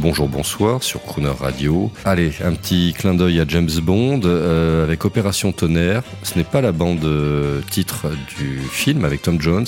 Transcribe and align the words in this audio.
Bonjour, 0.00 0.30
bonsoir 0.30 0.82
sur 0.82 1.02
Crooner 1.02 1.34
Radio. 1.38 1.92
Allez, 2.06 2.32
un 2.42 2.54
petit 2.54 2.94
clin 2.96 3.12
d'œil 3.12 3.38
à 3.38 3.44
James 3.46 3.68
Bond 3.82 4.22
euh, 4.24 4.82
avec 4.82 5.04
Opération 5.04 5.52
Tonnerre. 5.52 6.02
Ce 6.22 6.38
n'est 6.38 6.44
pas 6.44 6.62
la 6.62 6.72
bande 6.72 7.04
euh, 7.04 7.60
titre 7.70 8.06
du 8.38 8.60
film 8.60 9.04
avec 9.04 9.20
Tom 9.20 9.38
Jones, 9.38 9.66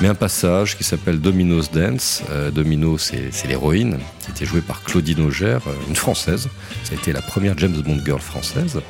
mais 0.00 0.08
un 0.08 0.14
passage 0.14 0.78
qui 0.78 0.84
s'appelle 0.84 1.20
Domino's 1.20 1.70
Dance. 1.70 2.22
Euh, 2.30 2.50
Domino, 2.50 2.96
c'est 2.96 3.30
l'héroïne 3.46 3.98
qui 4.24 4.30
était 4.30 4.46
jouée 4.46 4.62
par 4.62 4.82
Claudine 4.82 5.20
Auger, 5.20 5.58
une 5.88 5.94
française. 5.94 6.48
Ça 6.84 6.94
a 6.94 6.94
été 6.94 7.12
la 7.12 7.20
première 7.20 7.58
James 7.58 7.76
Bond 7.76 8.00
girl 8.02 8.20
française. 8.20 8.80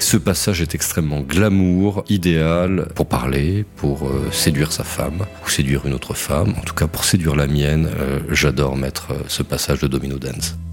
Ce 0.00 0.16
passage 0.16 0.62
est 0.62 0.74
extrêmement 0.74 1.20
glamour, 1.20 2.02
idéal 2.08 2.88
pour 2.94 3.06
parler, 3.06 3.66
pour 3.76 4.10
séduire 4.32 4.72
sa 4.72 4.84
femme 4.84 5.26
ou 5.44 5.50
séduire 5.50 5.86
une 5.86 5.92
autre 5.92 6.14
femme. 6.14 6.54
En 6.58 6.62
tout 6.62 6.74
cas, 6.74 6.86
pour 6.86 7.04
séduire 7.04 7.36
la 7.36 7.46
mienne, 7.46 7.90
j'adore 8.30 8.76
mettre 8.76 9.08
ce 9.28 9.42
passage 9.42 9.80
de 9.80 9.86
Domino 9.86 10.18
Dance. 10.18 10.29
Confidence. 10.30 10.69